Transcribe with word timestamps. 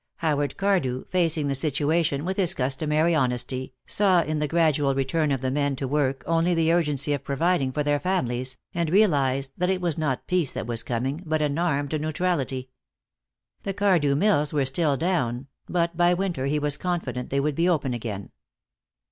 Howard 0.15 0.57
Cardew, 0.57 1.03
facing 1.11 1.47
the 1.47 1.53
situation 1.53 2.25
with 2.25 2.35
his 2.35 2.55
customary 2.55 3.13
honesty, 3.13 3.71
saw 3.85 4.23
in 4.23 4.39
the 4.39 4.47
gradual 4.47 4.95
return 4.95 5.31
of 5.31 5.41
the 5.41 5.51
men 5.51 5.75
to 5.75 5.87
work 5.87 6.23
only 6.25 6.55
the 6.55 6.73
urgency 6.73 7.13
of 7.13 7.23
providing 7.23 7.71
for 7.71 7.83
their 7.83 7.99
families, 7.99 8.57
and 8.73 8.89
realized 8.89 9.53
that 9.59 9.69
it 9.69 9.79
was 9.79 9.99
not 9.99 10.25
peace 10.25 10.53
that 10.53 10.65
was 10.65 10.81
coming, 10.81 11.21
but 11.23 11.39
an 11.39 11.59
armed 11.59 12.01
neutrality. 12.01 12.71
The 13.61 13.75
Cardew 13.75 14.15
Mills 14.15 14.51
were 14.51 14.65
still 14.65 14.97
down, 14.97 15.45
but 15.69 15.95
by 15.95 16.15
winter 16.15 16.47
he 16.47 16.57
was 16.57 16.77
confident 16.77 17.29
they 17.29 17.39
would 17.39 17.53
be 17.53 17.69
open 17.69 17.93
again. 17.93 18.31